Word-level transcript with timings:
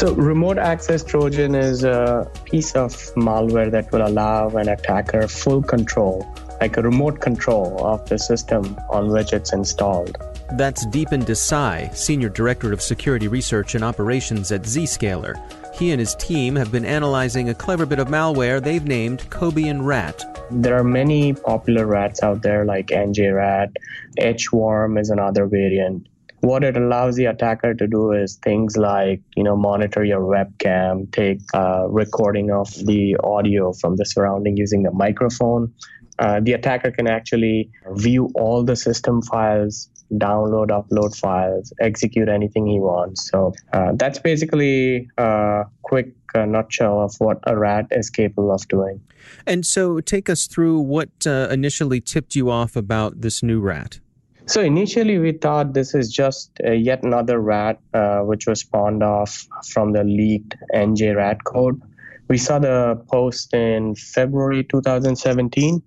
So, 0.00 0.14
remote 0.14 0.56
access 0.56 1.04
Trojan 1.04 1.54
is 1.54 1.84
a 1.84 2.26
piece 2.46 2.74
of 2.74 2.94
malware 3.16 3.70
that 3.70 3.92
will 3.92 4.00
allow 4.00 4.48
an 4.48 4.70
attacker 4.70 5.28
full 5.28 5.62
control, 5.62 6.26
like 6.58 6.78
a 6.78 6.82
remote 6.82 7.20
control 7.20 7.84
of 7.84 8.08
the 8.08 8.18
system 8.18 8.78
on 8.88 9.10
which 9.10 9.34
it's 9.34 9.52
installed. 9.52 10.16
That's 10.56 10.86
Deepen 10.86 11.20
Desai, 11.26 11.94
Senior 11.94 12.30
Director 12.30 12.72
of 12.72 12.80
Security 12.80 13.28
Research 13.28 13.74
and 13.74 13.84
Operations 13.84 14.50
at 14.52 14.62
Zscaler. 14.62 15.34
He 15.74 15.90
and 15.90 16.00
his 16.00 16.14
team 16.14 16.56
have 16.56 16.72
been 16.72 16.86
analyzing 16.86 17.50
a 17.50 17.54
clever 17.54 17.84
bit 17.84 17.98
of 17.98 18.08
malware 18.08 18.62
they've 18.62 18.82
named 18.82 19.28
Cobian 19.28 19.84
Rat. 19.84 20.24
There 20.50 20.78
are 20.78 20.82
many 20.82 21.34
popular 21.34 21.84
rats 21.84 22.22
out 22.22 22.40
there 22.40 22.64
like 22.64 22.86
NJRat, 22.86 23.76
H-worm 24.16 24.96
is 24.96 25.10
another 25.10 25.44
variant 25.44 26.06
what 26.40 26.64
it 26.64 26.76
allows 26.76 27.16
the 27.16 27.26
attacker 27.26 27.74
to 27.74 27.86
do 27.86 28.12
is 28.12 28.36
things 28.36 28.76
like 28.76 29.20
you 29.36 29.44
know 29.44 29.56
monitor 29.56 30.04
your 30.04 30.20
webcam 30.20 31.10
take 31.12 31.40
a 31.54 31.86
recording 31.88 32.50
of 32.50 32.68
the 32.86 33.16
audio 33.22 33.72
from 33.72 33.96
the 33.96 34.04
surrounding 34.04 34.56
using 34.56 34.82
the 34.82 34.92
microphone. 34.92 35.72
Uh, 36.18 36.38
the 36.40 36.52
attacker 36.52 36.90
can 36.90 37.06
actually 37.06 37.70
view 37.92 38.30
all 38.34 38.62
the 38.62 38.76
system 38.76 39.22
files 39.22 39.88
download 40.14 40.68
upload 40.68 41.16
files 41.16 41.72
execute 41.80 42.28
anything 42.28 42.66
he 42.66 42.78
wants. 42.78 43.30
So 43.30 43.52
uh, 43.72 43.92
that's 43.94 44.18
basically 44.18 45.08
a 45.16 45.64
quick 45.82 46.12
uh, 46.34 46.46
nutshell 46.46 47.00
of 47.00 47.14
what 47.18 47.38
a 47.46 47.56
rat 47.56 47.86
is 47.90 48.10
capable 48.10 48.52
of 48.52 48.66
doing. 48.68 49.00
And 49.46 49.64
so 49.64 50.00
take 50.00 50.28
us 50.28 50.46
through 50.46 50.80
what 50.80 51.10
uh, 51.26 51.48
initially 51.50 52.00
tipped 52.00 52.34
you 52.34 52.50
off 52.50 52.76
about 52.76 53.20
this 53.20 53.42
new 53.42 53.60
rat 53.60 54.00
so 54.46 54.60
initially, 54.60 55.18
we 55.18 55.32
thought 55.32 55.74
this 55.74 55.94
is 55.94 56.12
just 56.12 56.50
uh, 56.64 56.72
yet 56.72 57.02
another 57.02 57.40
rat, 57.40 57.78
uh, 57.94 58.20
which 58.20 58.46
was 58.46 58.60
spawned 58.60 59.02
off 59.02 59.46
from 59.68 59.92
the 59.92 60.04
leaked 60.04 60.56
NJ 60.74 61.16
rat 61.16 61.44
code. 61.44 61.80
We 62.28 62.38
saw 62.38 62.58
the 62.58 63.02
post 63.10 63.52
in 63.54 63.94
February 63.96 64.64
2017. 64.64 65.82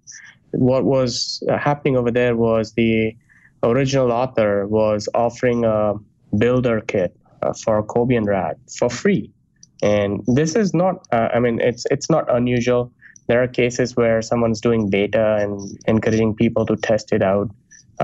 What 0.51 0.83
was 0.83 1.41
uh, 1.49 1.57
happening 1.57 1.97
over 1.97 2.11
there 2.11 2.35
was 2.35 2.73
the 2.73 3.15
original 3.63 4.11
author 4.11 4.67
was 4.67 5.07
offering 5.13 5.63
a 5.65 5.93
builder 6.37 6.81
kit 6.81 7.15
uh, 7.41 7.53
for 7.53 7.81
Cobian 7.83 8.25
Rat 8.25 8.57
for 8.77 8.89
free, 8.89 9.31
and 9.81 10.21
this 10.27 10.55
is 10.55 10.73
not. 10.73 11.07
Uh, 11.11 11.29
I 11.33 11.39
mean, 11.39 11.59
it's 11.61 11.85
it's 11.89 12.09
not 12.09 12.33
unusual. 12.33 12.91
There 13.27 13.41
are 13.41 13.47
cases 13.47 13.95
where 13.95 14.21
someone's 14.21 14.59
doing 14.59 14.89
beta 14.89 15.37
and 15.39 15.79
encouraging 15.87 16.35
people 16.35 16.65
to 16.65 16.75
test 16.75 17.13
it 17.13 17.23
out 17.23 17.49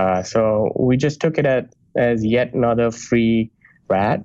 uh, 0.00 0.22
so 0.22 0.72
we 0.78 0.96
just 0.96 1.20
took 1.20 1.36
it 1.36 1.46
at, 1.46 1.74
as 1.94 2.24
yet 2.24 2.54
another 2.54 2.90
free 2.90 3.50
rat. 3.88 4.24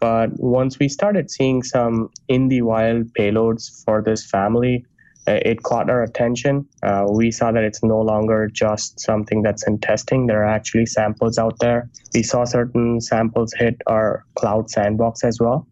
But 0.00 0.30
once 0.40 0.80
we 0.80 0.88
started 0.88 1.30
seeing 1.30 1.62
some 1.62 2.10
in 2.26 2.48
the 2.48 2.62
wild 2.62 3.04
payloads 3.14 3.84
for 3.84 4.02
this 4.02 4.28
family, 4.28 4.84
uh, 5.28 5.38
it 5.50 5.62
caught 5.62 5.88
our 5.88 6.02
attention. 6.02 6.66
Uh, 6.82 7.04
we 7.08 7.30
saw 7.30 7.52
that 7.52 7.62
it's 7.62 7.84
no 7.84 8.00
longer 8.00 8.48
just 8.52 8.98
something 8.98 9.42
that's 9.42 9.64
in 9.68 9.78
testing. 9.78 10.26
There 10.26 10.42
are 10.42 10.54
actually 10.58 10.86
samples 10.86 11.38
out 11.38 11.56
there. 11.60 11.88
We 12.12 12.24
saw 12.24 12.44
certain 12.44 13.00
samples 13.00 13.52
hit 13.56 13.76
our 13.86 14.24
cloud 14.34 14.70
sandbox 14.70 15.22
as 15.22 15.38
well. 15.38 15.68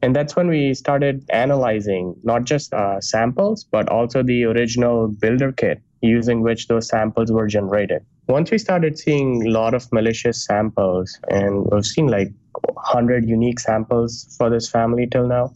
And 0.00 0.16
that's 0.16 0.34
when 0.34 0.48
we 0.48 0.72
started 0.72 1.26
analyzing 1.28 2.14
not 2.22 2.44
just 2.44 2.72
uh, 2.72 3.00
samples, 3.02 3.64
but 3.64 3.90
also 3.90 4.22
the 4.22 4.44
original 4.44 5.08
builder 5.08 5.52
kit 5.52 5.82
using 6.00 6.42
which 6.42 6.68
those 6.68 6.88
samples 6.88 7.32
were 7.32 7.46
generated. 7.46 8.04
Once 8.28 8.50
we 8.50 8.58
started 8.58 8.98
seeing 8.98 9.46
a 9.46 9.50
lot 9.50 9.74
of 9.74 9.90
malicious 9.92 10.44
samples, 10.44 11.18
and 11.30 11.66
we've 11.70 11.84
seen 11.84 12.06
like 12.06 12.32
100 12.52 13.28
unique 13.28 13.58
samples 13.58 14.34
for 14.36 14.50
this 14.50 14.68
family 14.68 15.06
till 15.06 15.26
now, 15.26 15.52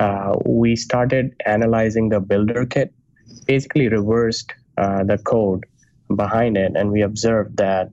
uh, 0.00 0.34
we 0.46 0.76
started 0.76 1.34
analyzing 1.46 2.08
the 2.08 2.20
builder 2.20 2.66
kit, 2.66 2.92
basically 3.46 3.88
reversed 3.88 4.52
uh, 4.78 5.04
the 5.04 5.18
code 5.18 5.64
behind 6.16 6.56
it, 6.56 6.72
and 6.74 6.90
we 6.90 7.02
observed 7.02 7.56
that 7.56 7.90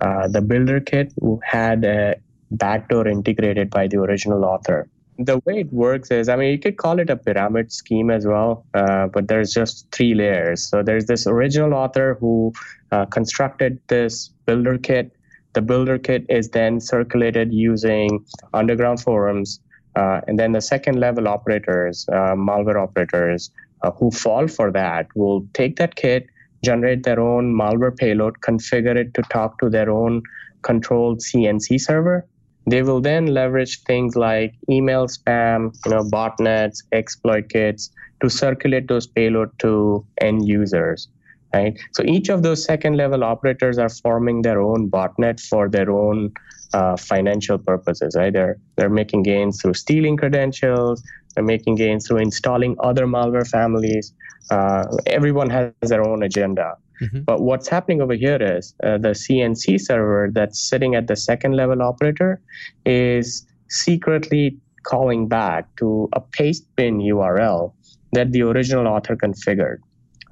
uh, 0.00 0.28
the 0.28 0.42
builder 0.42 0.80
kit 0.80 1.12
had 1.42 1.84
a 1.84 2.16
backdoor 2.50 3.08
integrated 3.08 3.70
by 3.70 3.86
the 3.86 3.98
original 3.98 4.44
author 4.44 4.88
the 5.18 5.38
way 5.46 5.60
it 5.60 5.72
works 5.72 6.10
is 6.10 6.28
i 6.28 6.36
mean 6.36 6.50
you 6.50 6.58
could 6.58 6.76
call 6.76 6.98
it 6.98 7.08
a 7.10 7.16
pyramid 7.16 7.72
scheme 7.72 8.10
as 8.10 8.26
well 8.26 8.66
uh, 8.74 9.06
but 9.06 9.28
there's 9.28 9.52
just 9.52 9.86
three 9.92 10.14
layers 10.14 10.68
so 10.68 10.82
there's 10.82 11.06
this 11.06 11.26
original 11.26 11.74
author 11.74 12.16
who 12.20 12.52
uh, 12.92 13.04
constructed 13.06 13.78
this 13.88 14.28
builder 14.46 14.76
kit 14.78 15.12
the 15.54 15.62
builder 15.62 15.98
kit 15.98 16.26
is 16.28 16.50
then 16.50 16.80
circulated 16.80 17.52
using 17.52 18.24
underground 18.52 19.00
forums 19.00 19.60
Uh, 19.96 20.20
and 20.26 20.38
then 20.38 20.52
the 20.52 20.60
second 20.60 20.98
level 20.98 21.28
operators, 21.28 22.06
uh, 22.12 22.34
malware 22.46 22.78
operators 22.84 23.50
uh, 23.82 23.90
who 23.98 24.10
fall 24.10 24.48
for 24.48 24.72
that, 24.72 25.06
will 25.14 25.46
take 25.58 25.76
that 25.76 25.94
kit, 25.94 26.26
generate 26.68 27.04
their 27.04 27.20
own 27.20 27.54
malware 27.60 27.96
payload, 27.96 28.34
configure 28.40 28.96
it 29.02 29.14
to 29.14 29.22
talk 29.34 29.58
to 29.60 29.70
their 29.70 29.90
own 29.90 30.20
controlled 30.62 31.20
CNC 31.20 31.78
server. 31.80 32.26
They 32.66 32.82
will 32.82 33.00
then 33.00 33.26
leverage 33.26 33.82
things 33.82 34.16
like 34.16 34.54
email 34.70 35.06
spam, 35.06 35.74
you 35.84 35.90
know, 35.90 36.02
botnets, 36.04 36.82
exploit 36.92 37.48
kits 37.50 37.90
to 38.22 38.30
circulate 38.30 38.88
those 38.88 39.06
payload 39.06 39.50
to 39.60 40.04
end 40.20 40.46
users. 40.48 41.08
Right. 41.52 41.78
So 41.92 42.02
each 42.04 42.30
of 42.30 42.42
those 42.42 42.64
second 42.64 42.96
level 42.96 43.22
operators 43.22 43.78
are 43.78 43.88
forming 43.88 44.42
their 44.42 44.60
own 44.60 44.90
botnet 44.90 45.40
for 45.40 45.68
their 45.68 45.88
own 45.88 46.32
uh, 46.72 46.96
financial 46.96 47.58
purposes. 47.58 48.16
Right. 48.16 48.32
They're 48.32 48.56
they're 48.76 48.90
making 48.90 49.22
gains 49.22 49.62
through 49.62 49.74
stealing 49.74 50.16
credentials. 50.16 51.02
They're 51.34 51.44
making 51.44 51.76
gains 51.76 52.08
through 52.08 52.18
installing 52.18 52.76
other 52.80 53.06
malware 53.06 53.48
families. 53.48 54.12
Uh, 54.50 54.84
everyone 55.06 55.50
has 55.50 55.72
their 55.82 56.06
own 56.06 56.22
agenda. 56.24 56.74
Mm-hmm. 57.02 57.22
But 57.22 57.40
what's 57.40 57.68
happening 57.68 58.00
over 58.00 58.14
here 58.14 58.38
is 58.40 58.74
uh, 58.82 58.98
the 58.98 59.10
CNC 59.10 59.80
server 59.80 60.30
that's 60.32 60.60
sitting 60.60 60.94
at 60.94 61.06
the 61.06 61.16
second 61.16 61.56
level 61.56 61.82
operator 61.82 62.40
is 62.84 63.46
secretly 63.68 64.58
calling 64.84 65.28
back 65.28 65.74
to 65.76 66.08
a 66.12 66.20
paste 66.20 66.66
bin 66.76 66.98
URL 66.98 67.72
that 68.12 68.32
the 68.32 68.42
original 68.42 68.86
author 68.86 69.16
configured. 69.16 69.78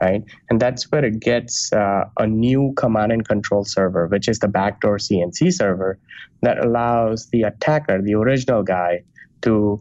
Right? 0.00 0.24
And 0.50 0.60
that's 0.60 0.90
where 0.90 1.04
it 1.04 1.20
gets 1.20 1.72
uh, 1.72 2.04
a 2.18 2.26
new 2.26 2.72
command 2.76 3.12
and 3.12 3.26
control 3.26 3.64
server, 3.64 4.08
which 4.08 4.26
is 4.28 4.40
the 4.40 4.48
backdoor 4.48 4.98
CNC 4.98 5.52
server 5.52 5.96
that 6.42 6.58
allows 6.58 7.28
the 7.30 7.42
attacker, 7.42 8.02
the 8.02 8.14
original 8.14 8.64
guy, 8.64 9.04
to 9.42 9.80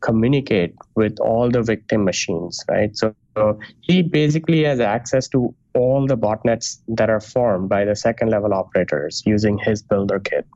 communicate 0.00 0.74
with 0.94 1.18
all 1.20 1.50
the 1.50 1.62
victim 1.62 2.04
machines, 2.04 2.64
right? 2.68 2.96
So, 2.96 3.14
so 3.38 3.58
he 3.80 4.02
basically 4.02 4.64
has 4.64 4.80
access 4.80 5.28
to 5.28 5.54
all 5.74 6.06
the 6.06 6.16
botnets 6.16 6.78
that 6.88 7.08
are 7.08 7.20
formed 7.20 7.68
by 7.68 7.84
the 7.84 7.94
second 7.94 8.30
level 8.30 8.52
operators 8.52 9.22
using 9.24 9.58
his 9.58 9.82
builder 9.82 10.18
kit. 10.18 10.46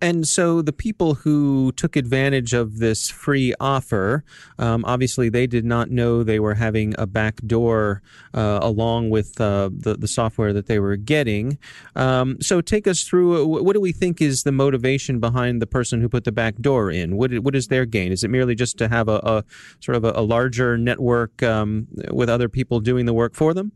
And 0.00 0.28
so 0.28 0.60
the 0.60 0.72
people 0.72 1.14
who 1.14 1.72
took 1.72 1.96
advantage 1.96 2.52
of 2.52 2.78
this 2.78 3.08
free 3.08 3.54
offer, 3.58 4.24
um, 4.58 4.84
obviously 4.84 5.28
they 5.28 5.46
did 5.46 5.64
not 5.64 5.90
know 5.90 6.22
they 6.22 6.38
were 6.38 6.54
having 6.54 6.94
a 6.98 7.06
backdoor 7.06 8.02
uh, 8.34 8.58
along 8.60 9.10
with 9.10 9.40
uh, 9.40 9.70
the, 9.72 9.96
the 9.96 10.08
software 10.08 10.52
that 10.52 10.66
they 10.66 10.78
were 10.78 10.96
getting. 10.96 11.58
Um, 11.94 12.36
so 12.40 12.60
take 12.60 12.86
us 12.86 13.04
through 13.04 13.42
uh, 13.42 13.62
what 13.62 13.72
do 13.72 13.80
we 13.80 13.92
think 13.92 14.20
is 14.20 14.42
the 14.42 14.52
motivation 14.52 15.18
behind 15.18 15.62
the 15.62 15.66
person 15.66 16.00
who 16.00 16.08
put 16.08 16.24
the 16.24 16.32
backdoor 16.32 16.90
in? 16.90 17.16
What, 17.16 17.32
what 17.38 17.56
is 17.56 17.68
their 17.68 17.86
gain? 17.86 18.12
Is 18.12 18.22
it 18.22 18.28
merely 18.28 18.54
just 18.54 18.76
to 18.78 18.88
have 18.88 19.08
a, 19.08 19.20
a 19.22 19.44
sort 19.80 19.96
of 19.96 20.04
a, 20.04 20.12
a 20.14 20.22
larger 20.22 20.76
network 20.76 21.42
um, 21.42 21.86
with 22.10 22.28
other 22.28 22.48
people 22.48 22.80
doing 22.80 23.06
the 23.06 23.14
work 23.14 23.34
for 23.34 23.54
them? 23.54 23.72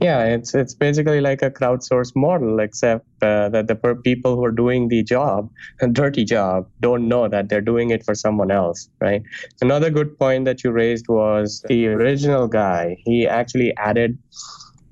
Yeah, 0.00 0.24
it's 0.24 0.54
it's 0.54 0.74
basically 0.74 1.20
like 1.20 1.40
a 1.40 1.50
crowdsourced 1.50 2.14
model, 2.14 2.60
except 2.60 3.06
uh, 3.22 3.48
that 3.48 3.66
the 3.66 3.76
people 4.04 4.36
who 4.36 4.44
are 4.44 4.52
doing 4.52 4.88
the 4.88 5.02
job, 5.02 5.50
a 5.80 5.88
dirty 6.00 6.24
job, 6.24 6.68
don't 6.80 7.08
know 7.08 7.28
that 7.28 7.48
they're 7.48 7.62
doing 7.62 7.90
it 7.90 8.04
for 8.04 8.14
someone 8.14 8.50
else, 8.50 8.88
right? 9.00 9.22
Another 9.62 9.88
good 9.88 10.18
point 10.18 10.44
that 10.44 10.62
you 10.62 10.70
raised 10.70 11.06
was 11.08 11.64
the 11.68 11.86
original 11.88 12.46
guy. 12.46 12.96
He 13.04 13.26
actually 13.26 13.74
added 13.78 14.18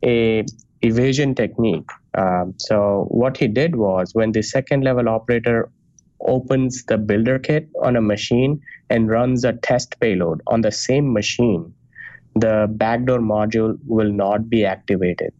a 0.02 0.44
evasion 0.80 1.34
technique. 1.34 1.90
Um, 2.16 2.54
so 2.58 3.06
what 3.10 3.36
he 3.36 3.48
did 3.48 3.76
was 3.76 4.14
when 4.14 4.32
the 4.32 4.42
second 4.42 4.84
level 4.84 5.08
operator 5.08 5.70
opens 6.20 6.84
the 6.84 6.96
builder 6.96 7.38
kit 7.38 7.68
on 7.82 7.96
a 7.96 8.00
machine 8.00 8.60
and 8.88 9.10
runs 9.10 9.44
a 9.44 9.52
test 9.52 9.98
payload 10.00 10.40
on 10.46 10.62
the 10.62 10.72
same 10.72 11.12
machine 11.12 11.74
the 12.34 12.68
backdoor 12.70 13.18
module 13.18 13.78
will 13.86 14.12
not 14.12 14.48
be 14.48 14.64
activated. 14.64 15.32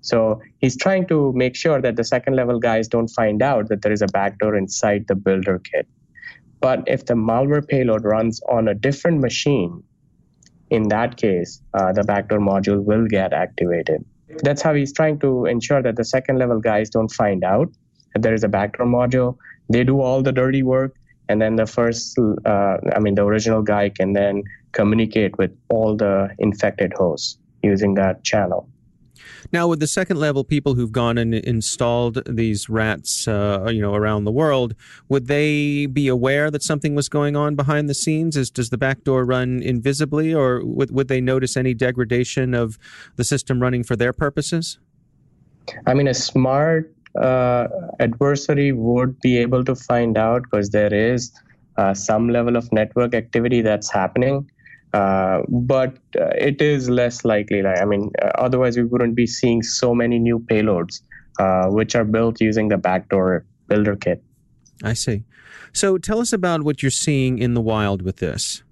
So 0.00 0.40
he's 0.58 0.76
trying 0.76 1.06
to 1.08 1.32
make 1.34 1.54
sure 1.54 1.80
that 1.80 1.96
the 1.96 2.04
second 2.04 2.34
level 2.34 2.58
guys 2.58 2.88
don't 2.88 3.08
find 3.08 3.40
out 3.40 3.68
that 3.68 3.82
there 3.82 3.92
is 3.92 4.02
a 4.02 4.08
backdoor 4.08 4.56
inside 4.56 5.06
the 5.06 5.14
builder 5.14 5.60
kit. 5.60 5.86
But 6.60 6.82
if 6.86 7.06
the 7.06 7.14
malware 7.14 7.66
payload 7.66 8.04
runs 8.04 8.40
on 8.48 8.68
a 8.68 8.74
different 8.74 9.20
machine, 9.20 9.82
in 10.70 10.88
that 10.88 11.16
case, 11.16 11.60
uh, 11.74 11.92
the 11.92 12.02
backdoor 12.02 12.38
module 12.38 12.82
will 12.82 13.06
get 13.06 13.32
activated. 13.32 14.04
That's 14.42 14.62
how 14.62 14.74
he's 14.74 14.92
trying 14.92 15.18
to 15.20 15.44
ensure 15.46 15.82
that 15.82 15.96
the 15.96 16.04
second 16.04 16.38
level 16.38 16.60
guys 16.60 16.88
don't 16.88 17.12
find 17.12 17.44
out 17.44 17.70
that 18.14 18.22
there 18.22 18.34
is 18.34 18.42
a 18.42 18.48
backdoor 18.48 18.86
module. 18.86 19.36
They 19.68 19.84
do 19.84 20.00
all 20.00 20.22
the 20.22 20.32
dirty 20.32 20.62
work, 20.62 20.96
and 21.32 21.40
then 21.40 21.56
the 21.56 21.64
first, 21.66 22.18
uh, 22.18 22.76
I 22.94 22.98
mean, 23.00 23.14
the 23.14 23.24
original 23.24 23.62
guy 23.62 23.88
can 23.88 24.12
then 24.12 24.42
communicate 24.72 25.38
with 25.38 25.50
all 25.70 25.96
the 25.96 26.28
infected 26.38 26.92
hosts 26.92 27.38
using 27.62 27.94
that 27.94 28.22
channel. 28.22 28.68
Now, 29.50 29.66
with 29.66 29.80
the 29.80 29.86
second 29.86 30.18
level 30.18 30.44
people 30.44 30.74
who've 30.74 30.92
gone 30.92 31.16
and 31.16 31.34
installed 31.34 32.22
these 32.26 32.68
rats, 32.68 33.26
uh, 33.26 33.66
you 33.70 33.80
know, 33.80 33.94
around 33.94 34.24
the 34.24 34.30
world, 34.30 34.74
would 35.08 35.26
they 35.26 35.86
be 35.86 36.06
aware 36.06 36.50
that 36.50 36.62
something 36.62 36.94
was 36.94 37.08
going 37.08 37.34
on 37.34 37.54
behind 37.54 37.88
the 37.88 37.94
scenes? 37.94 38.36
Is, 38.36 38.50
does 38.50 38.68
the 38.68 38.78
backdoor 38.78 39.24
run 39.24 39.62
invisibly, 39.62 40.34
or 40.34 40.62
would, 40.64 40.90
would 40.90 41.08
they 41.08 41.22
notice 41.22 41.56
any 41.56 41.72
degradation 41.72 42.52
of 42.52 42.78
the 43.16 43.24
system 43.24 43.60
running 43.60 43.84
for 43.84 43.96
their 43.96 44.12
purposes? 44.12 44.78
I 45.86 45.94
mean, 45.94 46.08
a 46.08 46.14
smart 46.14 46.94
uh, 47.20 47.68
adversary 48.00 48.72
would 48.72 49.18
be 49.20 49.38
able 49.38 49.64
to 49.64 49.74
find 49.74 50.16
out 50.16 50.42
because 50.42 50.70
there 50.70 50.92
is 50.92 51.32
uh, 51.76 51.94
some 51.94 52.28
level 52.28 52.56
of 52.56 52.70
network 52.72 53.14
activity 53.14 53.60
that's 53.60 53.90
happening. 53.90 54.48
Uh, 54.92 55.40
but 55.48 55.96
uh, 56.20 56.26
it 56.36 56.60
is 56.60 56.90
less 56.90 57.24
likely. 57.24 57.62
Like, 57.62 57.80
I 57.80 57.84
mean, 57.84 58.10
uh, 58.20 58.30
otherwise 58.34 58.76
we 58.76 58.84
wouldn't 58.84 59.14
be 59.14 59.26
seeing 59.26 59.62
so 59.62 59.94
many 59.94 60.18
new 60.18 60.38
payloads, 60.38 61.00
uh, 61.38 61.68
which 61.68 61.94
are 61.94 62.04
built 62.04 62.40
using 62.40 62.68
the 62.68 62.76
backdoor 62.76 63.46
builder 63.68 63.96
kit. 63.96 64.22
I 64.82 64.92
see. 64.92 65.24
So 65.72 65.96
tell 65.96 66.20
us 66.20 66.32
about 66.32 66.62
what 66.62 66.82
you're 66.82 66.90
seeing 66.90 67.38
in 67.38 67.54
the 67.54 67.62
wild 67.62 68.02
with 68.02 68.16
this. 68.16 68.62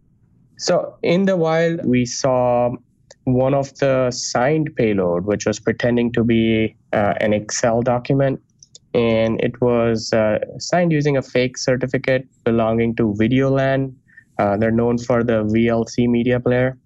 So 0.58 0.94
in 1.02 1.24
the 1.24 1.36
wild, 1.36 1.86
we 1.86 2.04
saw 2.04 2.76
one 3.34 3.54
of 3.54 3.74
the 3.78 4.10
signed 4.10 4.70
payload, 4.76 5.24
which 5.24 5.46
was 5.46 5.58
pretending 5.58 6.12
to 6.12 6.24
be 6.24 6.76
uh, 6.92 7.14
an 7.20 7.32
Excel 7.32 7.82
document. 7.82 8.40
And 8.92 9.40
it 9.40 9.60
was 9.60 10.12
uh, 10.12 10.38
signed 10.58 10.92
using 10.92 11.16
a 11.16 11.22
fake 11.22 11.56
certificate 11.56 12.26
belonging 12.44 12.96
to 12.96 13.14
VideoLAN, 13.18 13.94
uh, 14.40 14.56
they're 14.56 14.70
known 14.70 14.96
for 14.96 15.22
the 15.22 15.44
VLC 15.44 16.08
media 16.08 16.40
player. 16.40 16.78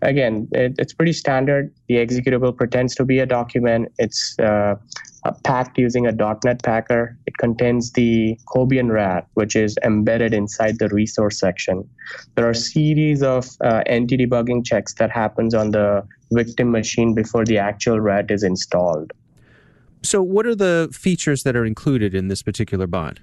Again, 0.00 0.48
it, 0.52 0.74
it's 0.78 0.94
pretty 0.94 1.12
standard. 1.12 1.74
The 1.88 1.96
executable 1.96 2.56
pretends 2.56 2.94
to 2.94 3.04
be 3.04 3.18
a 3.18 3.26
document. 3.26 3.92
It's 3.98 4.34
uh, 5.24 5.32
packed 5.44 5.78
using 5.78 6.06
a 6.06 6.12
.NET 6.12 6.62
packer. 6.62 7.16
It 7.26 7.36
contains 7.38 7.92
the 7.92 8.38
Cobian 8.46 8.90
RAT, 8.90 9.26
which 9.34 9.56
is 9.56 9.76
embedded 9.84 10.32
inside 10.32 10.78
the 10.78 10.88
resource 10.88 11.38
section. 11.38 11.88
There 12.34 12.46
are 12.46 12.50
a 12.50 12.54
series 12.54 13.22
of 13.22 13.48
uh, 13.62 13.82
anti-debugging 13.86 14.64
checks 14.64 14.94
that 14.94 15.10
happens 15.10 15.54
on 15.54 15.72
the 15.72 16.06
victim 16.32 16.70
machine 16.70 17.14
before 17.14 17.44
the 17.44 17.58
actual 17.58 18.00
RAT 18.00 18.30
is 18.30 18.42
installed. 18.42 19.12
So, 20.02 20.22
what 20.22 20.46
are 20.46 20.54
the 20.54 20.88
features 20.92 21.42
that 21.42 21.54
are 21.56 21.66
included 21.66 22.14
in 22.14 22.28
this 22.28 22.42
particular 22.42 22.86
bot? 22.86 23.20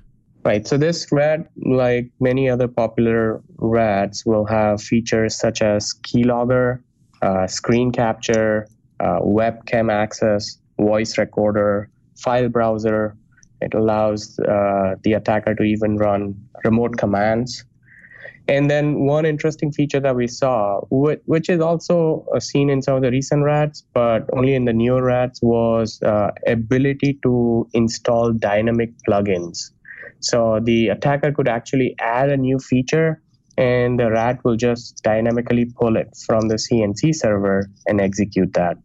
Right. 0.47 0.65
So 0.65 0.77
this 0.77 1.11
RAT, 1.11 1.45
like 1.65 2.09
many 2.21 2.49
other 2.49 2.69
popular 2.69 3.41
RATs, 3.57 4.25
will 4.25 4.45
have 4.45 4.81
features 4.81 5.37
such 5.37 5.61
as 5.61 5.93
keylogger, 6.03 6.81
uh, 7.21 7.47
screen 7.47 7.91
capture, 7.91 8.67
uh, 9.01 9.19
webcam 9.19 9.91
access, 9.91 10.57
voice 10.79 11.17
recorder, 11.17 11.89
file 12.17 12.49
browser. 12.49 13.15
It 13.61 13.73
allows 13.73 14.37
uh, 14.39 14.95
the 15.03 15.13
attacker 15.13 15.55
to 15.55 15.63
even 15.63 15.97
run 15.97 16.35
remote 16.63 16.97
commands. 16.97 17.65
And 18.49 18.71
then 18.71 19.01
one 19.01 19.25
interesting 19.25 19.73
feature 19.73 19.99
that 19.99 20.15
we 20.15 20.27
saw, 20.27 20.79
which 20.89 21.49
is 21.49 21.59
also 21.59 22.25
uh, 22.33 22.39
seen 22.39 22.69
in 22.69 22.81
some 22.81 22.95
of 22.95 23.01
the 23.01 23.11
recent 23.11 23.43
RATs, 23.43 23.83
but 23.93 24.29
only 24.33 24.55
in 24.55 24.63
the 24.63 24.71
newer 24.71 25.03
RATs, 25.03 25.41
was 25.41 26.01
uh, 26.01 26.31
ability 26.47 27.19
to 27.23 27.67
install 27.73 28.31
dynamic 28.31 28.91
plugins. 29.07 29.71
So 30.21 30.59
the 30.63 30.89
attacker 30.89 31.31
could 31.31 31.49
actually 31.49 31.95
add 31.99 32.29
a 32.29 32.37
new 32.37 32.57
feature 32.57 33.21
and 33.57 33.99
the 33.99 34.11
rat 34.11 34.43
will 34.45 34.55
just 34.55 35.01
dynamically 35.03 35.65
pull 35.65 35.97
it 35.97 36.15
from 36.25 36.47
the 36.47 36.55
CNC 36.55 37.15
server 37.15 37.69
and 37.87 37.99
execute 37.99 38.53
that. 38.53 38.77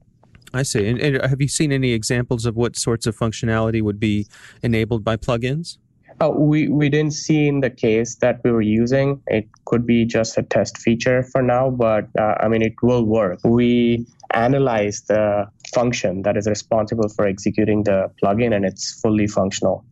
I 0.54 0.62
see. 0.62 0.88
And, 0.88 1.00
and, 1.00 1.24
have 1.24 1.40
you 1.40 1.48
seen 1.48 1.72
any 1.72 1.92
examples 1.92 2.44
of 2.46 2.56
what 2.56 2.76
sorts 2.76 3.06
of 3.06 3.16
functionality 3.16 3.82
would 3.82 3.98
be 3.98 4.26
enabled 4.62 5.04
by 5.04 5.16
plugins? 5.16 5.78
Uh, 6.20 6.28
we, 6.28 6.68
we 6.68 6.88
didn't 6.88 7.14
see 7.14 7.48
in 7.48 7.60
the 7.60 7.70
case 7.70 8.16
that 8.16 8.40
we 8.44 8.52
were 8.52 8.62
using. 8.62 9.20
It 9.28 9.48
could 9.64 9.86
be 9.86 10.04
just 10.04 10.36
a 10.36 10.42
test 10.42 10.78
feature 10.78 11.22
for 11.22 11.42
now, 11.42 11.70
but 11.70 12.06
uh, 12.18 12.34
I 12.40 12.48
mean, 12.48 12.62
it 12.62 12.74
will 12.82 13.04
work. 13.04 13.40
We 13.44 14.06
analyze 14.34 15.02
the 15.02 15.48
function 15.74 16.22
that 16.22 16.36
is 16.36 16.46
responsible 16.46 17.08
for 17.08 17.26
executing 17.26 17.84
the 17.84 18.10
plugin 18.22 18.54
and 18.54 18.64
it's 18.64 19.00
fully 19.00 19.26
functional. 19.26 19.84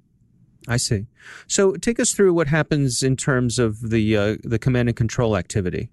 I 0.69 0.77
see. 0.77 1.07
So 1.47 1.73
take 1.73 1.99
us 1.99 2.13
through 2.13 2.35
what 2.35 2.49
happens 2.49 3.03
in 3.03 3.17
terms 3.17 3.59
of 3.59 3.91
the 3.91 4.17
uh, 4.17 4.37
the 4.45 4.59
command 4.59 4.89
and 4.89 4.97
control 4.97 5.37
activity. 5.37 5.91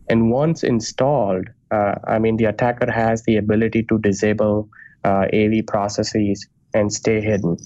And 0.09 0.31
once 0.31 0.63
installed, 0.63 1.49
uh, 1.71 1.95
I 2.07 2.19
mean, 2.19 2.37
the 2.37 2.45
attacker 2.45 2.91
has 2.91 3.23
the 3.25 3.37
ability 3.37 3.85
to 3.85 3.99
disable 3.99 4.69
uh, 5.05 5.27
AV 5.33 5.67
processes 5.67 6.47
and 6.75 6.93
stay 6.93 7.21
hidden. 7.21 7.57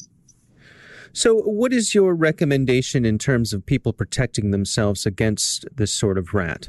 So, 1.13 1.37
what 1.37 1.73
is 1.73 1.95
your 1.95 2.15
recommendation 2.15 3.05
in 3.05 3.19
terms 3.19 3.53
of 3.53 3.65
people 3.65 3.93
protecting 3.93 4.51
themselves 4.51 5.07
against 5.07 5.65
this 5.75 5.93
sort 5.93 6.19
of 6.19 6.35
rat? 6.35 6.69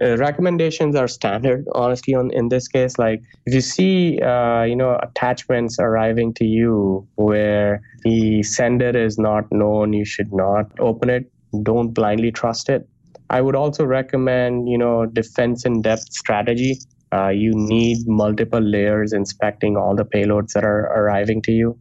Uh, 0.00 0.16
recommendations 0.16 0.96
are 0.96 1.06
standard 1.06 1.66
honestly 1.74 2.14
on 2.14 2.30
in 2.32 2.48
this 2.48 2.66
case 2.66 2.98
like 2.98 3.22
if 3.46 3.54
you 3.54 3.60
see 3.60 4.18
uh, 4.20 4.62
you 4.62 4.74
know 4.74 4.98
attachments 5.02 5.78
arriving 5.78 6.32
to 6.32 6.44
you 6.44 7.06
where 7.16 7.80
the 8.02 8.42
sender 8.42 8.88
is 8.96 9.18
not 9.18 9.44
known 9.52 9.92
you 9.92 10.04
should 10.04 10.32
not 10.32 10.66
open 10.80 11.10
it 11.10 11.30
don't 11.62 11.90
blindly 11.90 12.32
trust 12.32 12.68
it 12.68 12.88
I 13.30 13.40
would 13.40 13.56
also 13.56 13.84
recommend, 13.84 14.68
you 14.68 14.78
know, 14.78 15.06
defense 15.06 15.64
in 15.64 15.82
depth 15.82 16.12
strategy. 16.12 16.78
Uh, 17.12 17.28
you 17.28 17.52
need 17.54 18.06
multiple 18.06 18.60
layers 18.60 19.12
inspecting 19.12 19.76
all 19.76 19.94
the 19.94 20.04
payloads 20.04 20.52
that 20.52 20.64
are 20.64 20.86
arriving 20.98 21.42
to 21.42 21.52
you. 21.52 21.78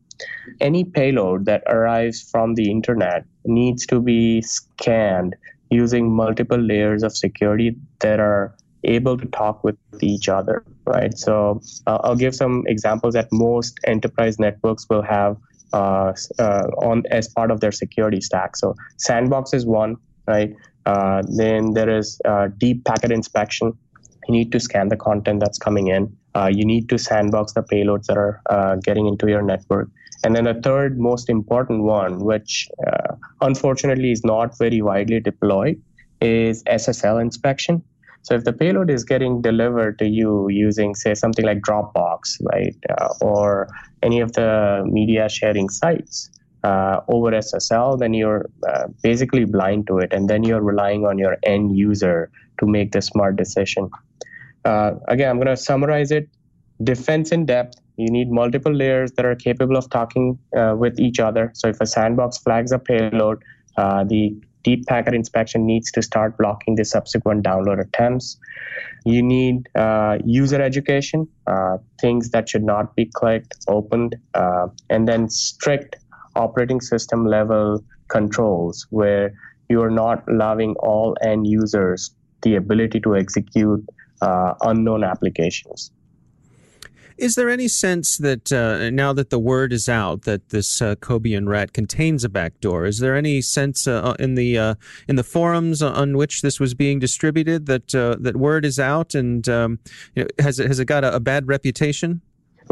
Any 0.60 0.84
payload 0.84 1.46
that 1.46 1.64
arrives 1.68 2.22
from 2.22 2.56
the 2.56 2.70
internet 2.70 3.26
needs 3.46 3.86
to 3.88 4.00
be 4.00 4.42
scanned 4.42 5.36
using 5.70 6.12
multiple 6.12 6.60
layers 6.60 7.02
of 7.02 7.16
security 7.16 7.76
that 8.02 8.20
are 8.20 8.54
able 8.84 9.18
to 9.18 9.26
talk 9.28 9.64
with 9.64 9.78
each 10.02 10.28
other, 10.28 10.64
right? 10.86 11.18
So 11.18 11.62
uh, 11.88 12.00
I'll 12.04 12.16
give 12.16 12.36
some 12.36 12.64
examples 12.68 13.14
that 13.14 13.30
most 13.32 13.80
enterprise 13.86 14.40
networks 14.40 14.88
will 14.90 15.04
have 15.04 15.38
uh, 15.74 16.14
uh, 16.40 16.68
on 16.82 17.04
as 17.12 17.30
part 17.30 17.52
of 17.52 17.62
their 17.62 17.72
security 17.72 18.20
stack. 18.20 18.58
So 18.58 18.76
Sandbox 18.98 19.54
is 19.54 19.66
one, 19.66 19.96
right? 20.28 20.54
Uh, 20.86 21.22
then 21.28 21.74
there 21.74 21.90
is 21.90 22.20
uh, 22.26 22.48
deep 22.58 22.84
packet 22.86 23.12
inspection. 23.12 23.74
You 24.28 24.34
need 24.34 24.52
to 24.52 24.60
scan 24.60 24.90
the 24.90 24.98
content 24.98 25.40
that's 25.40 25.58
coming 25.58 25.88
in. 25.88 26.16
Uh, 26.36 26.50
you 26.52 26.66
need 26.66 26.90
to 26.90 26.98
sandbox 26.98 27.54
the 27.54 27.64
payloads 27.64 28.06
that 28.06 28.18
are 28.18 28.42
uh, 28.50 28.76
getting 28.76 29.08
into 29.08 29.28
your 29.28 29.42
network. 29.42 29.90
And 30.24 30.36
then 30.36 30.44
the 30.46 30.54
third 30.54 31.00
most 31.00 31.30
important 31.30 31.84
one, 31.84 32.20
which 32.20 32.70
uh, 32.88 33.16
unfortunately 33.42 34.12
is 34.12 34.24
not 34.24 34.58
very 34.58 34.82
widely 34.82 35.20
deployed, 35.20 35.82
is 36.22 36.64
SSL 36.66 37.20
inspection. 37.20 37.84
So 38.24 38.36
if 38.36 38.44
the 38.44 38.54
payload 38.54 38.92
is 38.92 39.04
getting 39.04 39.42
delivered 39.42 39.98
to 39.98 40.08
you 40.08 40.48
using, 40.50 40.94
say, 40.94 41.16
something 41.16 41.44
like 41.44 41.62
Dropbox, 41.62 42.40
right, 42.54 42.76
or 43.20 43.68
any 44.04 44.20
of 44.20 44.34
the 44.34 44.84
media 44.86 45.28
sharing 45.28 45.70
sites, 45.70 46.30
uh, 46.64 47.02
over 47.08 47.32
SSL, 47.32 47.98
then 47.98 48.14
you're 48.14 48.50
uh, 48.68 48.88
basically 49.02 49.46
blind 49.46 49.88
to 49.88 49.98
it, 49.98 50.14
and 50.14 50.30
then 50.30 50.44
you're 50.44 50.62
relying 50.62 51.06
on 51.06 51.18
your 51.18 51.38
end 51.44 51.76
user 51.76 52.30
to 52.60 52.68
make 52.68 52.92
the 52.92 53.02
smart 53.02 53.36
decision. 53.36 53.90
Uh, 54.64 54.92
again, 55.08 55.30
I'm 55.30 55.38
going 55.38 55.48
to 55.48 55.58
summarize 55.58 56.12
it. 56.12 56.30
Defense 56.84 57.32
in 57.32 57.46
depth. 57.46 57.80
You 57.98 58.12
need 58.12 58.32
multiple 58.32 58.74
layers 58.74 59.12
that 59.14 59.26
are 59.26 59.36
capable 59.36 59.76
of 59.76 59.90
talking 59.90 60.38
uh, 60.56 60.76
with 60.78 61.00
each 61.00 61.20
other. 61.20 61.52
So 61.54 61.68
if 61.68 61.82
a 61.82 61.86
sandbox 61.86 62.38
flags 62.38 62.72
a 62.72 62.80
payload, 62.80 63.44
uh, 63.78 64.04
the 64.04 64.36
deep 64.64 64.86
packet 64.86 65.16
inspection 65.16 65.66
needs 65.66 65.92
to 65.92 66.04
start 66.04 66.38
blocking 66.38 66.76
the 66.76 66.86
subsequent 66.86 67.44
download 67.44 67.82
attempts. 67.82 68.38
You 69.04 69.24
need 69.24 69.68
uh, 69.76 70.20
user 70.24 70.62
education, 70.62 71.28
things 72.00 72.30
that 72.30 72.50
should 72.50 72.64
not 72.64 72.96
be 72.96 73.06
clicked, 73.06 73.56
opened, 73.68 74.16
and 74.36 75.08
then 75.08 75.30
strict 75.30 75.96
operating 76.36 76.82
system 76.82 77.26
level 77.26 77.84
controls 78.08 78.88
where 78.90 79.34
you 79.70 79.82
are 79.82 79.92
not 79.92 80.24
allowing 80.28 80.76
all 80.78 81.16
end 81.24 81.48
users 81.48 82.14
the 82.42 82.56
ability 82.56 83.00
to 83.00 83.16
execute 83.16 83.86
uh, 84.22 84.54
unknown 84.62 85.04
applications. 85.04 85.92
Is 87.18 87.36
there 87.36 87.50
any 87.50 87.68
sense 87.68 88.18
that 88.18 88.52
uh, 88.52 88.90
now 88.90 89.14
that 89.14 89.30
the 89.30 89.38
word 89.38 89.72
is 89.72 89.88
out 89.88 90.24
that 90.24 90.50
this 90.50 90.82
uh, 90.82 90.96
Cobian 90.96 91.48
rat 91.48 91.72
contains 91.72 92.24
a 92.24 92.30
backdoor, 92.30 92.86
is 92.86 92.98
there 92.98 93.16
any 93.16 93.42
sense 93.42 93.86
uh, 93.86 94.16
in 94.18 94.34
the 94.34 94.58
uh, 94.58 94.76
in 95.08 95.18
the 95.18 95.24
forums 95.24 95.84
on 95.84 96.18
which 96.18 96.42
this 96.42 96.60
was 96.60 96.74
being 96.74 96.98
distributed 96.98 97.68
that 97.68 97.94
uh, 97.94 98.16
that 98.20 98.38
word 98.38 98.66
is 98.66 98.80
out 98.80 99.14
and 99.14 99.48
um, 99.48 99.78
you 100.16 100.24
know, 100.24 100.30
has 100.40 100.60
it 100.60 100.68
has 100.68 100.80
it 100.80 100.86
got 100.86 101.04
a, 101.04 101.16
a 101.16 101.20
bad 101.20 101.48
reputation? 101.48 102.22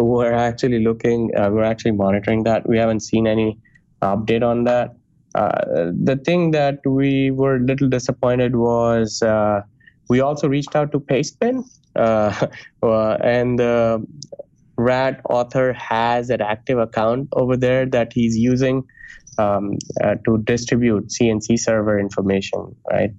We're 0.03 0.33
actually 0.33 0.83
looking, 0.83 1.31
uh, 1.35 1.49
we're 1.51 1.63
actually 1.63 1.91
monitoring 1.91 2.43
that. 2.43 2.67
We 2.67 2.77
haven't 2.77 3.01
seen 3.01 3.27
any 3.27 3.57
update 4.01 4.43
on 4.43 4.63
that. 4.65 4.95
Uh, 5.35 5.91
the 6.03 6.19
thing 6.25 6.51
that 6.51 6.79
we 6.85 7.31
were 7.31 7.57
a 7.57 7.59
little 7.59 7.87
disappointed 7.87 8.55
was 8.55 9.21
uh, 9.21 9.61
we 10.09 10.19
also 10.19 10.47
reached 10.47 10.75
out 10.75 10.91
to 10.91 10.99
Pastebin, 10.99 11.63
uh, 11.95 12.47
uh, 12.83 13.17
and 13.23 13.59
the 13.59 14.05
RAT 14.77 15.21
author 15.29 15.73
has 15.73 16.29
an 16.29 16.41
active 16.41 16.79
account 16.79 17.29
over 17.33 17.55
there 17.55 17.85
that 17.85 18.13
he's 18.13 18.37
using 18.37 18.83
um, 19.37 19.77
uh, 20.03 20.15
to 20.25 20.39
distribute 20.39 21.07
CNC 21.07 21.59
server 21.59 21.99
information. 21.99 22.75
Right, 22.89 23.11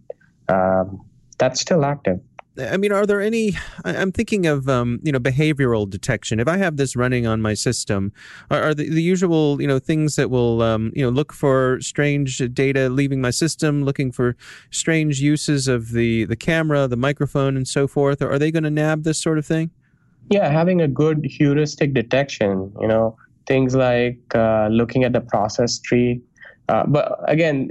um, 0.48 1.00
that's 1.38 1.60
still 1.60 1.84
active. 1.84 2.20
I 2.58 2.76
mean, 2.76 2.92
are 2.92 3.06
there 3.06 3.20
any? 3.20 3.52
I'm 3.84 4.12
thinking 4.12 4.46
of 4.46 4.68
um, 4.68 5.00
you 5.02 5.12
know 5.12 5.20
behavioral 5.20 5.88
detection. 5.88 6.40
If 6.40 6.48
I 6.48 6.56
have 6.56 6.76
this 6.76 6.96
running 6.96 7.26
on 7.26 7.40
my 7.40 7.54
system, 7.54 8.12
are, 8.50 8.62
are 8.62 8.74
the, 8.74 8.88
the, 8.88 9.02
usual 9.02 9.60
you 9.60 9.68
know 9.68 9.78
things 9.78 10.16
that 10.16 10.30
will 10.30 10.60
um, 10.62 10.92
you 10.94 11.02
know 11.02 11.10
look 11.10 11.32
for 11.32 11.80
strange 11.80 12.38
data 12.52 12.88
leaving 12.88 13.20
my 13.20 13.30
system, 13.30 13.84
looking 13.84 14.10
for 14.10 14.36
strange 14.70 15.20
uses 15.20 15.68
of 15.68 15.92
the 15.92 16.24
the 16.24 16.36
camera, 16.36 16.88
the 16.88 16.96
microphone, 16.96 17.56
and 17.56 17.68
so 17.68 17.86
forth? 17.86 18.20
Are 18.20 18.38
they 18.38 18.50
going 18.50 18.64
to 18.64 18.70
nab 18.70 19.04
this 19.04 19.20
sort 19.20 19.38
of 19.38 19.46
thing? 19.46 19.70
Yeah, 20.28 20.48
having 20.48 20.80
a 20.80 20.88
good 20.88 21.24
heuristic 21.24 21.94
detection. 21.94 22.72
You 22.80 22.88
know, 22.88 23.16
things 23.46 23.76
like 23.76 24.18
uh, 24.34 24.68
looking 24.70 25.04
at 25.04 25.12
the 25.12 25.20
process 25.20 25.78
tree. 25.78 26.20
Uh, 26.68 26.84
but 26.86 27.18
again 27.26 27.68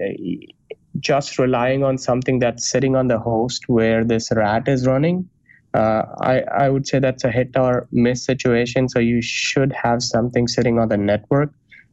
just 0.99 1.39
relying 1.39 1.83
on 1.83 1.97
something 1.97 2.39
that's 2.39 2.69
sitting 2.69 2.95
on 2.95 3.07
the 3.07 3.19
host 3.19 3.63
where 3.67 4.03
this 4.03 4.31
rat 4.31 4.67
is 4.67 4.85
running, 4.85 5.29
uh, 5.73 6.03
I, 6.21 6.41
I 6.41 6.69
would 6.69 6.87
say 6.87 6.99
that's 6.99 7.23
a 7.23 7.31
hit 7.31 7.51
or 7.55 7.87
miss 7.91 8.25
situation. 8.25 8.89
So 8.89 8.99
you 8.99 9.21
should 9.21 9.71
have 9.73 10.01
something 10.01 10.47
sitting 10.47 10.79
on 10.79 10.89
the 10.89 10.97
network 10.97 11.51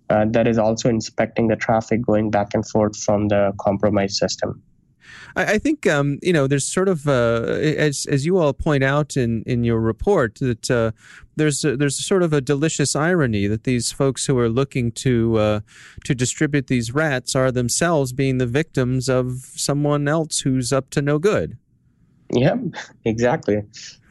uh, 0.08 0.24
that 0.30 0.46
is 0.46 0.58
also 0.58 0.88
inspecting 0.88 1.48
the 1.48 1.56
traffic 1.56 2.04
going 2.04 2.30
back 2.30 2.54
and 2.54 2.66
forth 2.66 2.96
from 2.96 3.28
the 3.28 3.52
compromised 3.60 4.16
system. 4.16 4.62
I, 5.34 5.54
I 5.54 5.58
think 5.58 5.86
um, 5.86 6.18
you 6.22 6.32
know 6.32 6.46
there's 6.46 6.66
sort 6.66 6.88
of 6.88 7.08
uh, 7.08 7.44
as 7.58 8.06
as 8.06 8.26
you 8.26 8.38
all 8.38 8.52
point 8.52 8.84
out 8.84 9.16
in 9.16 9.42
in 9.46 9.64
your 9.64 9.80
report 9.80 10.36
that 10.40 10.70
uh, 10.70 10.92
there's 11.36 11.64
a, 11.64 11.76
there's 11.76 12.04
sort 12.04 12.22
of 12.22 12.32
a 12.32 12.40
delicious 12.40 12.96
irony 12.96 13.46
that 13.46 13.64
these 13.64 13.92
folks 13.92 14.26
who 14.26 14.38
are 14.38 14.48
looking 14.48 14.92
to 14.92 15.36
uh, 15.38 15.60
to 16.04 16.14
distribute 16.14 16.66
these 16.66 16.92
rats 16.94 17.34
are 17.34 17.52
themselves 17.52 18.12
being 18.12 18.38
the 18.38 18.46
victims 18.46 19.08
of 19.08 19.32
someone 19.54 20.08
else 20.08 20.40
who's 20.40 20.72
up 20.72 20.90
to 20.90 21.02
no 21.02 21.18
good. 21.18 21.56
Yeah, 22.32 22.56
exactly. 23.04 23.62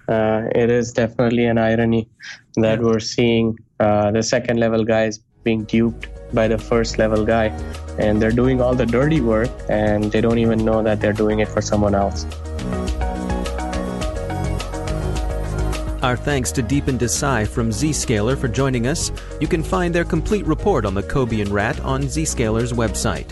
Uh, 0.08 0.44
it 0.54 0.70
is 0.70 0.94
definitely 0.94 1.46
an 1.46 1.58
irony 1.58 2.08
that 2.56 2.80
we're 2.80 3.00
seeing 3.00 3.58
uh, 3.80 4.12
the 4.12 4.24
second 4.24 4.60
level 4.60 4.84
guys 4.84 5.20
being 5.46 5.64
duped 5.64 6.08
by 6.34 6.50
the 6.50 6.58
first 6.58 6.98
level 6.98 7.24
guy, 7.24 7.46
and 7.98 8.22
they're 8.22 8.32
doing 8.32 8.60
all 8.60 8.76
the 8.76 8.86
dirty 8.86 9.22
work, 9.22 9.50
and 9.70 10.12
they 10.12 10.20
don't 10.20 10.40
even 10.40 10.66
know 10.66 10.84
that 10.84 11.00
they're 11.00 11.14
doing 11.14 11.40
it 11.40 11.48
for 11.48 11.62
someone 11.62 11.96
else. 11.96 12.26
Our 16.04 16.18
thanks 16.18 16.52
to 16.52 16.62
Deepen 16.62 17.00
Desai 17.00 17.48
from 17.48 17.70
Zscaler 17.70 18.38
for 18.38 18.48
joining 18.48 18.88
us. 18.88 19.12
You 19.40 19.48
can 19.48 19.64
find 19.64 19.96
their 19.96 20.04
complete 20.04 20.46
report 20.46 20.86
on 20.86 20.94
the 20.94 21.02
Cobian 21.02 21.52
rat 21.52 21.80
on 21.80 22.04
Zscaler's 22.04 22.74
website. 22.74 23.32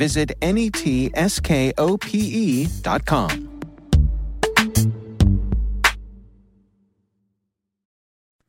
visit 0.00 0.32
netskope.com. 0.40 1.10